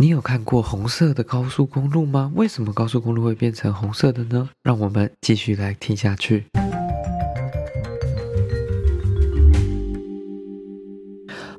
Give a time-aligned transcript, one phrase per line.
[0.00, 2.30] 你有看过红色的高速公路吗？
[2.36, 4.48] 为什么高速公路会变成红色的呢？
[4.62, 6.44] 让我们继续来听下去。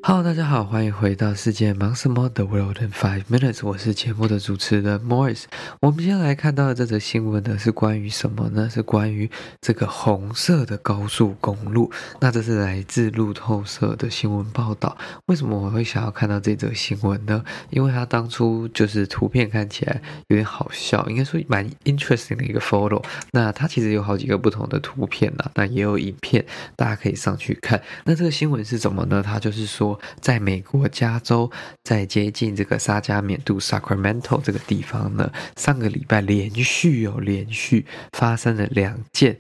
[0.01, 5.43] Hello，大家好，欢迎回到世界忙什么？The World in Five Minutes，我是节目的主持人 Morris。
[5.81, 8.69] 我们今天来看到的这则新闻呢，是关于什么呢？
[8.69, 11.91] 是关于这个红色的高速公路。
[12.21, 14.97] 那这是来自路透社的新闻报道。
[15.25, 17.43] 为什么我会想要看到这则新闻呢？
[17.69, 23.03] 因为它当初就是图片看起来有点好笑，应该说蛮 interesting 的一个 photo。
[23.31, 26.45] 那它其实有好几个不同的图片呐，那也有影片，
[26.77, 27.81] 大家可以上去看。
[28.05, 29.21] 那这个新闻是什么呢？
[29.21, 29.88] 它就是说。
[30.19, 31.49] 在美国加州，
[31.83, 39.39] 在接近这个沙加缅度 （Sacramento） 这个地方呢，上个礼拜连续有连续发生了两件。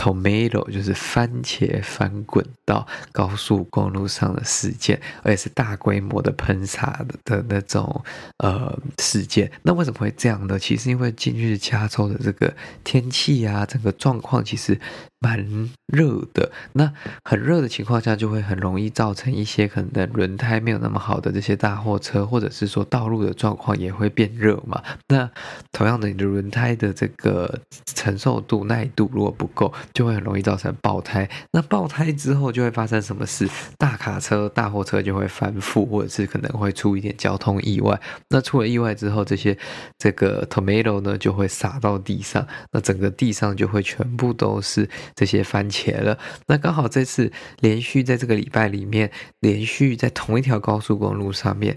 [0.00, 8.04] Tomato 就是番茄翻滚到高速公路上的事件，而且是大规模的喷洒的那种
[8.36, 9.50] 呃事件。
[9.60, 10.56] 那为什么会这样呢？
[10.56, 14.78] 其实因为近日加州的这个天气啊，整个状况其实
[15.20, 16.50] 蛮热的。
[16.72, 16.92] 那
[17.24, 24.82] 很热的情况下，就会很容易造成一些可能轮胎没有那么好的这些大货车，或者是说道路的状况也会变热嘛。
[25.08, 25.30] 那
[25.72, 27.58] 同样的，你的轮胎的这个
[27.94, 31.28] 承受度、耐度如果不够，就会很容易造成爆胎。
[31.52, 33.48] 那爆胎之后就会发生什么事？
[33.76, 38.00] 大卡车、大货车就会翻覆，或者是可能会出一点交通意外。
[38.28, 39.56] 那出了意外之后，这些
[39.98, 46.18] 这个 tomato 呢就会洒到地上，那整个地上就会全部都是这些番茄了。
[46.46, 51.76] 那刚好这次连续在这个礼拜里面，连续在同一条高速公路上面。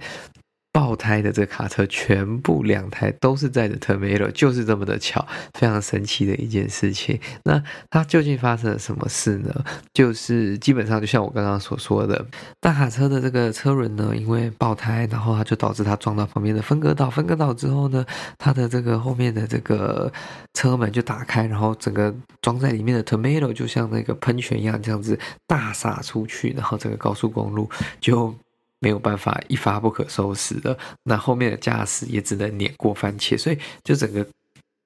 [0.73, 7.19] 爆胎的这卡车，全部两台都是载着 tomato，就是这么的巧，非常神奇的一件事情。
[7.43, 9.53] 那它究竟发生了什么事呢？
[9.93, 12.25] 就是基本上就像我刚刚所说的，
[12.61, 18.05] 大卡车的这个车轮呢，因为爆胎，然后它就导致它撞到旁边的分隔岛，分隔岛之后呢，
[18.37, 20.11] 它的这个后面的这个
[20.53, 28.33] 车门就打开，然后整个装在里面的 tomato 就像那个喷泉一样，这样子大洒出去，然后整个高速公路就。
[28.81, 34.27] 没有办法一发不可收拾的，那后面的驾驶也只能碾过番茄，所以就整个。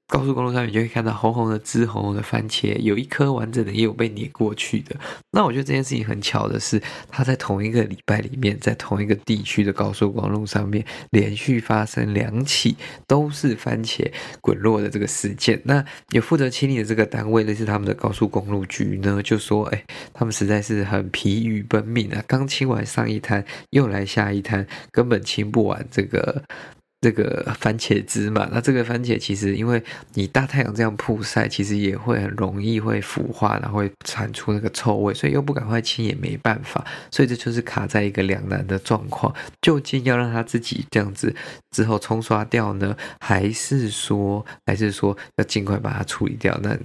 [0.07, 4.95] 高速公路上，你就会看到红红的枝、红红的番茄，有一颗完整的，也有被碾过去的。
[5.31, 6.79] 那我觉得这件事情很巧的是，
[7.09, 12.77] 它在同一个礼拜里面，在同一个地区的高速公路上面，连续发生两起
[13.07, 14.09] 都是番茄
[14.41, 15.59] 滚落的这个事件。
[15.63, 19.83] 那有负责清理的这个单位，类似他们的高速公路局呢，就说：“哎，
[20.13, 26.44] 他们实在是很疲于奔命啊，刚清完上一摊，又来下一摊，根本清不完这个。”
[27.05, 29.79] 这个番茄汁嘛，那这个番茄其实因为
[30.16, 41.35] 你大太阳这样曝晒，其实也会很容易会腐化，然后会产出那个臭味，所以又不赶快清也没办法，所以这就是卡在一个两难的状况，究竟要让它自己这样子
[41.69, 46.59] 之后冲刷掉呢，还是说，还是说要尽快把它处理掉？
[46.63, 46.75] 那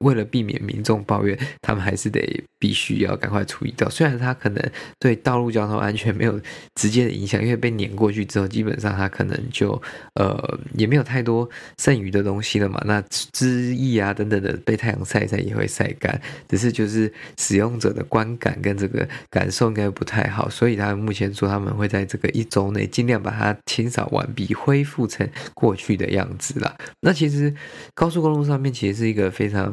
[0.00, 2.20] 为了避免民众抱怨，他们还是得
[2.58, 3.88] 必须要赶快处理掉。
[3.88, 6.38] 虽然它可能对道路交通安全没有
[6.74, 9.80] 直接的影响，因为被碾过去之后，基本上它可能就
[10.14, 11.48] 呃也没有太多
[11.78, 12.82] 剩余的东西了嘛。
[12.84, 13.02] 那
[13.32, 20.48] 汁液啊等等的被太阳晒一晒也会晒干，只是就是使用者的观感跟这个感受应该不太好。
[20.50, 26.76] 所以他们目前说他们会在这个一周内尽量把它清扫完毕，恢复成过去的样子啦。
[27.00, 27.54] 那其实
[27.94, 29.69] 高速公路上面其实是一个非常。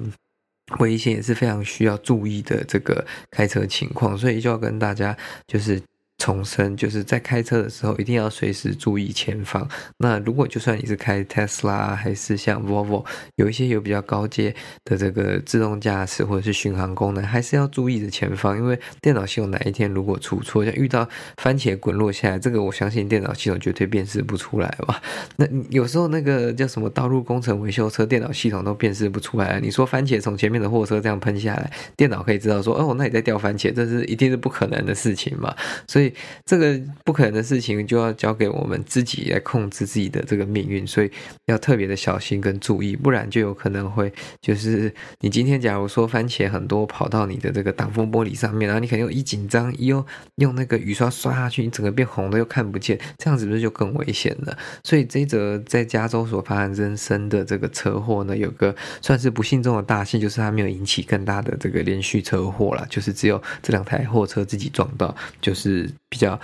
[0.80, 5.18] 危险也是非常需要注意的这个开车情况，所以就要跟大家
[5.48, 5.82] 就是。
[6.18, 9.68] 重申，就是在开车的时候一定要随时注意前方。
[9.98, 13.06] 那如果就算你是开 Tesla 还是像 Volvo，
[13.36, 21.08] 有一些有比较高阶的这个自动驾驶或者是巡航功能，还是要注意的前方，因为电脑系统哪一天如果出错，像遇到
[21.38, 25.00] 番茄滚落下来，这个我相信电脑系统绝对辨识不出来吧？
[25.36, 29.60] 那有时候那个叫什么道路工程维修车，电脑系统都辨识不出来。
[29.62, 35.56] 你说番茄从前面的货车这样喷下来，电脑可以知道说，哦，那你在掉番茄，这是一定是不可能的事情嘛？
[35.88, 36.07] 所以。
[36.46, 41.12] 这个不可能的事情，就要交给我们自己来控制自己的这个命运，所以
[41.46, 44.12] 要特别的小心跟注意，不然就有可能会
[44.42, 50.06] 就是你今天假如说番茄很多跑到你的这个挡风玻璃上面，然后你可能又一紧张，又
[50.36, 54.58] 用那个雨刷刷下去，你整个变红的又看不见，这样子不是就更危险了？
[54.84, 65.90] 所以这一则在加州所发生人生的这个车祸呢，有个算是不幸中的大幸，就是它没有引起更大的这个连续车祸啦，就是只有这两台货车自己撞到，就是。
[66.10, 66.40] 比较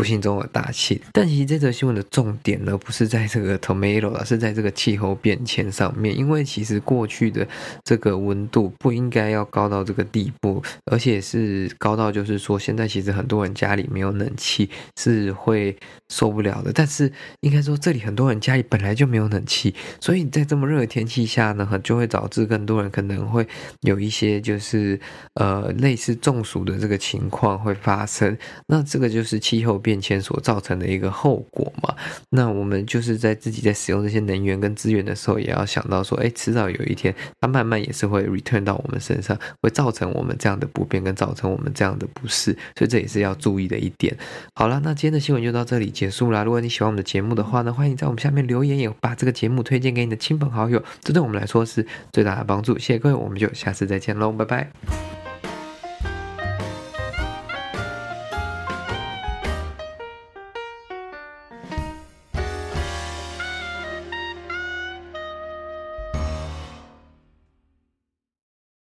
[0.00, 0.98] 不幸中的大幸。
[1.12, 6.16] 但其实这则新闻的重点呢，不是在这个 tomato 而是在这个气候变迁上面。
[6.16, 7.46] 因为其实过去的
[7.84, 15.76] 这个温度不应该要高到这个地步，而且是高到就是说，现在其实很多人家里没有冷气是会
[16.08, 16.72] 受不了的。
[16.72, 23.46] 但是应该说，这里很多人家里本来就没有冷气，所以在这么热的天气下呢，就会导致更多人可能会
[23.82, 24.98] 有一些就是
[25.34, 28.34] 呃类似中暑的这个情况会发生。
[28.66, 31.92] 那这个就是气候变变迁所造成的一个后果嘛。
[32.28, 42.52] 那我们就是在自己在使用这些能源跟资源的时候，也要想到说，哎，迟早有一天，它慢慢也是会 return 到我们身上，会造成我们这样的不便，跟造成我们这样的不适。
[42.78, 44.16] 所以这也是要注意的一点。
[44.54, 46.44] 好了，那今天的新闻就到这里结束啦。
[46.44, 52.78] 如果你喜欢我们的节目的话呢，欢迎在我们下面留言，也把这个节目推荐给你的亲朋好友，这对我们来说是最大的帮助。
[52.78, 55.19] 谢谢各位，我们就下次再见喽，拜拜。